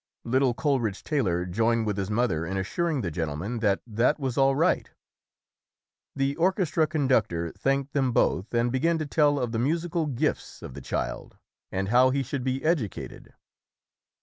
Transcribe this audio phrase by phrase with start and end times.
[0.23, 4.55] Little Coleridge Taylor joined with his mother in assuring the gentleman that that was all
[4.55, 4.89] right.
[6.15, 10.63] The orchestra conductor thanked them both, and began to tell of the musi cal gifts
[10.63, 11.37] of the child
[11.71, 13.27] and how he should be edu cated.